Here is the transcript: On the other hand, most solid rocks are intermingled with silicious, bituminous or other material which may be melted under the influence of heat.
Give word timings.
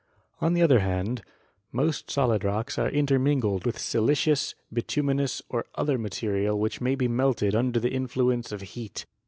On 0.39 0.53
the 0.55 0.63
other 0.63 0.79
hand, 0.79 1.21
most 1.71 2.09
solid 2.09 2.43
rocks 2.43 2.79
are 2.79 2.89
intermingled 2.89 3.67
with 3.67 3.77
silicious, 3.77 4.55
bituminous 4.73 5.43
or 5.47 5.67
other 5.75 5.99
material 5.99 6.57
which 6.59 6.81
may 6.81 6.95
be 6.95 7.07
melted 7.07 7.53
under 7.53 7.79
the 7.79 7.91
influence 7.93 8.51
of 8.51 8.61
heat. 8.61 9.05